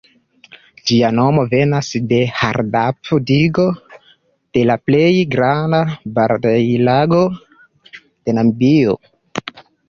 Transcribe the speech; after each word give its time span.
Ĝia 0.91 1.09
nomo 1.17 1.41
venas 1.49 1.89
de 2.11 2.21
Hardap-digo, 2.37 3.65
la 4.71 4.79
plej 4.89 5.11
granda 5.35 5.83
baraĵlago 6.17 7.21
de 8.01 8.37
Namibio. 8.41 8.99